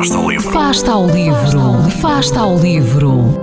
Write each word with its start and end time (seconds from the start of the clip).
Fasta 0.00 0.92
ao 0.92 1.06
livro, 1.06 1.90
fasta 2.00 2.40
ao 2.40 2.58
livro. 2.58 3.34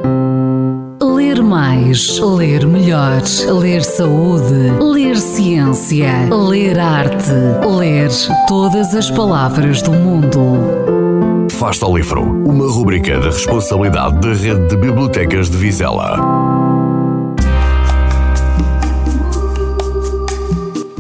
Ler 1.00 1.44
mais, 1.44 2.18
ler 2.18 2.66
melhor, 2.66 3.21
ler 3.62 3.84
saúde, 3.84 4.71
ler 4.82 5.18
ciência, 5.18 6.28
ler 6.32 6.80
arte, 6.80 7.32
ler 7.64 8.10
todas 8.48 8.96
as 8.96 9.12
palavras 9.12 9.84
do 9.84 9.92
mundo. 9.92 11.48
Fasta 11.52 11.86
ao 11.86 11.96
livro, 11.96 12.24
uma 12.24 12.66
rubrica 12.66 13.19
da 13.19 13.28
responsabilidade 13.28 14.19
da 14.19 14.33
Rede 14.33 14.68
de 14.68 14.78
Bibliotecas 14.78 15.52
de 15.52 15.58
Vizela. 15.58 16.18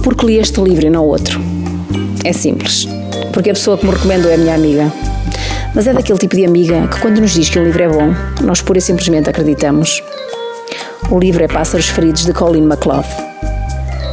Porque 0.03 0.23
li 0.23 0.37
este 0.37 0.61
livro 0.61 0.85
e 0.85 0.89
não 0.91 1.03
outro? 1.03 1.41
É 2.23 2.31
simples. 2.31 2.87
Porque 3.37 3.51
a 3.51 3.53
pessoa 3.53 3.77
que 3.77 3.85
me 3.85 3.91
recomendou 3.91 4.31
é 4.31 4.33
a 4.33 4.37
minha 4.39 4.55
amiga. 4.55 4.91
Mas 5.75 5.85
é 5.85 5.93
daquele 5.93 6.17
tipo 6.17 6.35
de 6.35 6.43
amiga 6.43 6.87
que, 6.87 6.99
quando 6.99 7.21
nos 7.21 7.29
diz 7.29 7.47
que 7.47 7.59
um 7.59 7.65
livro 7.65 7.83
é 7.83 7.87
bom, 7.87 8.11
nós 8.41 8.63
pura 8.63 8.79
e 8.79 8.81
simplesmente 8.81 9.29
acreditamos. 9.29 10.01
O 11.11 11.19
livro 11.19 11.43
é 11.43 11.47
Pássaros 11.47 11.87
Feridos 11.87 12.25
de 12.25 12.33
Colin 12.33 12.63
MacLeod. 12.63 13.07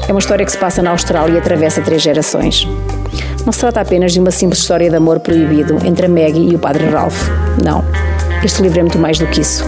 É 0.07 0.13
uma 0.13 0.19
história 0.19 0.45
que 0.45 0.53
se 0.53 0.59
passa 0.59 0.83
na 0.83 0.91
Austrália 0.91 1.37
e 1.37 1.39
atravessa 1.39 1.81
três 1.81 2.03
gerações. 2.03 2.69
Não 3.47 3.51
se 3.51 3.61
trata 3.61 3.81
apenas 3.81 4.13
de 4.13 4.21
uma 4.21 4.31
simples 4.31 4.61
história 4.61 4.91
de 4.91 4.97
amor 4.97 5.19
proibido 5.21 5.79
entre 5.87 6.05
a 6.05 6.09
Maggie 6.11 6.51
e 6.51 6.55
o 6.55 6.59
padre 6.59 6.85
Ralph. 6.91 7.31
Não. 7.65 7.83
Este 8.45 8.61
livro 8.61 8.81
é 8.81 8.83
muito 8.83 8.99
mais 8.99 9.19
do 9.19 9.27
que 9.29 9.41
isso. 9.41 9.65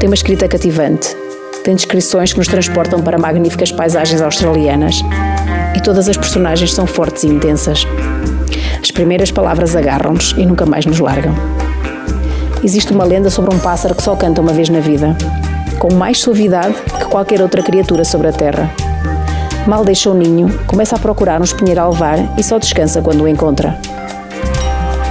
Tem 0.00 0.08
uma 0.08 0.16
escrita 0.16 0.48
cativante. 0.48 1.16
Tem 1.62 1.76
descrições 1.76 2.32
que 2.32 2.38
nos 2.40 2.48
transportam 2.48 3.00
para 3.00 3.18
magníficas 3.18 3.70
paisagens 3.70 4.20
australianas. 4.20 4.96
E 5.76 5.80
todas 5.80 6.08
as 6.08 6.16
personagens 6.16 6.74
são 6.74 6.88
fortes 6.88 7.22
e 7.22 7.28
intensas. 7.28 7.86
As 8.84 8.90
primeiras 8.90 9.30
palavras 9.30 9.74
agarram-nos 9.74 10.34
e 10.36 10.44
nunca 10.44 10.66
mais 10.66 10.84
nos 10.84 11.00
largam. 11.00 11.34
Existe 12.62 12.92
uma 12.92 13.02
lenda 13.02 13.30
sobre 13.30 13.54
um 13.54 13.58
pássaro 13.58 13.94
que 13.94 14.02
só 14.02 14.14
canta 14.14 14.42
uma 14.42 14.52
vez 14.52 14.68
na 14.68 14.78
vida, 14.78 15.16
com 15.78 15.94
mais 15.94 16.20
suavidade 16.20 16.74
que 16.98 17.06
qualquer 17.06 17.40
outra 17.40 17.62
criatura 17.62 18.04
sobre 18.04 18.28
a 18.28 18.32
terra. 18.32 18.70
Mal 19.66 19.86
deixa 19.86 20.10
o 20.10 20.14
ninho, 20.14 20.52
começa 20.66 20.96
a 20.96 20.98
procurar 20.98 21.40
um 21.40 21.44
espinheiro 21.44 21.80
alvar 21.80 22.18
e 22.38 22.42
só 22.42 22.58
descansa 22.58 23.00
quando 23.00 23.22
o 23.22 23.26
encontra. 23.28 23.74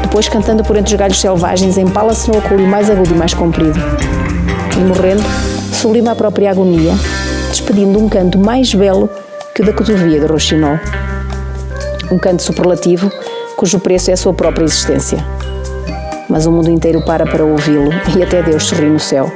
Depois, 0.04 0.30
cantando 0.30 0.64
por 0.64 0.78
entre 0.78 0.94
os 0.94 1.00
galhos 1.00 1.20
selvagens, 1.20 1.76
empala-se 1.76 2.30
no 2.30 2.38
acolho 2.38 2.68
mais 2.68 2.92
agudo 2.92 3.16
e 3.16 3.18
mais 3.18 3.34
comprido. 3.34 3.80
E 4.78 4.82
morrendo, 4.82 5.24
sublima 5.74 6.12
a 6.12 6.16
própria 6.16 6.52
agonia, 6.52 6.94
despedindo 7.50 7.98
um 7.98 8.08
canto 8.08 8.38
mais 8.38 8.72
belo 8.72 9.10
que 9.56 9.64
o 9.64 9.66
da 9.66 9.74
cotovia 9.74 10.20
de 10.20 10.28
Rochinol. 10.28 10.78
Um 12.12 12.20
canto 12.20 12.44
superlativo 12.44 13.12
cujo 13.56 13.80
preço 13.80 14.10
é 14.10 14.14
a 14.14 14.18
sua 14.18 14.34
própria 14.34 14.64
existência. 14.64 15.24
Mas 16.30 16.46
o 16.46 16.52
mundo 16.52 16.70
inteiro 16.70 17.04
para 17.06 17.26
para 17.26 17.46
ouvi-lo 17.46 17.92
e 18.18 18.24
até 18.24 18.42
Deus 18.42 18.64
sorri 18.64 18.90
no 18.90 19.00
céu. 19.00 19.32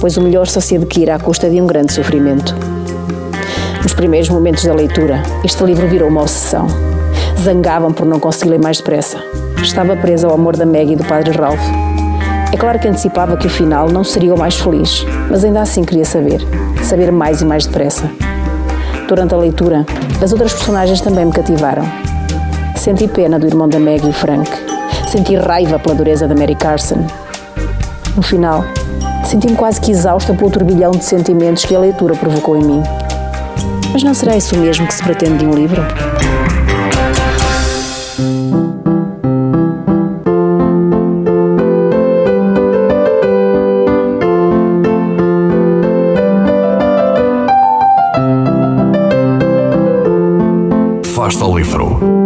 Pois 0.00 0.16
o 0.16 0.22
melhor 0.22 0.46
só 0.46 0.60
se 0.60 0.76
adquire 0.76 1.10
à 1.10 1.18
custa 1.18 1.48
de 1.48 1.60
um 1.60 1.66
grande 1.66 1.92
sofrimento. 1.92 2.54
Nos 3.82 3.94
primeiros 3.94 4.28
momentos 4.28 4.64
da 4.64 4.74
leitura, 4.74 5.22
este 5.44 5.62
livro 5.62 5.86
virou 5.86 6.08
uma 6.08 6.22
obsessão. 6.22 6.66
Zangavam 7.40 7.92
por 7.92 8.04
não 8.04 8.18
conseguir 8.18 8.50
ler 8.50 8.60
mais 8.60 8.78
depressa. 8.78 9.18
Estava 9.62 9.96
presa 9.96 10.26
ao 10.26 10.34
amor 10.34 10.56
da 10.56 10.66
Maggie 10.66 10.94
e 10.94 10.96
do 10.96 11.04
padre 11.04 11.36
Ralph. 11.36 11.60
É 12.52 12.56
claro 12.56 12.78
que 12.78 12.88
antecipava 12.88 13.36
que 13.36 13.46
o 13.46 13.50
final 13.50 13.88
não 13.88 14.02
seria 14.02 14.34
o 14.34 14.38
mais 14.38 14.56
feliz, 14.56 15.04
mas 15.30 15.44
ainda 15.44 15.60
assim 15.60 15.84
queria 15.84 16.04
saber. 16.04 16.40
Saber 16.82 17.12
mais 17.12 17.42
e 17.42 17.44
mais 17.44 17.66
depressa. 17.66 18.10
Durante 19.08 19.34
a 19.34 19.38
leitura, 19.38 19.86
as 20.20 20.32
outras 20.32 20.52
personagens 20.52 21.00
também 21.00 21.24
me 21.24 21.32
cativaram. 21.32 21.84
Senti 22.86 23.08
pena 23.08 23.36
do 23.36 23.48
irmão 23.48 23.68
da 23.68 23.80
Maggie, 23.80 24.08
o 24.08 24.12
Frank. 24.12 24.48
Senti 25.08 25.34
raiva 25.34 25.76
pela 25.76 25.92
dureza 25.92 26.28
da 26.28 26.36
Mary 26.36 26.54
Carson. 26.54 27.04
No 28.14 28.22
final, 28.22 28.64
senti-me 29.24 29.56
quase 29.56 29.80
que 29.80 29.90
exausta 29.90 30.32
pelo 30.32 30.48
turbilhão 30.52 30.92
de 30.92 31.04
sentimentos 31.04 31.64
que 31.64 31.74
a 31.74 31.80
leitura 31.80 32.14
provocou 32.14 32.56
em 32.56 32.62
mim. 32.62 32.82
Mas 33.92 34.04
não 34.04 34.14
será 34.14 34.36
isso 34.36 34.56
mesmo 34.56 34.86
que 34.86 34.94
se 34.94 35.02
pretende 35.02 35.38
de 35.38 35.46
um 35.46 35.52
livro? 35.52 35.82
Fasta 51.16 51.42
ao 51.42 51.58
livro. 51.58 52.25